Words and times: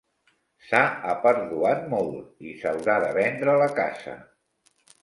S'ha 0.69 0.79
aperduat 1.11 1.85
molt 1.93 2.49
i 2.53 2.57
s'haurà 2.63 2.99
de 3.07 3.13
vendre 3.21 3.61
la 3.65 3.71
casa. 3.83 4.19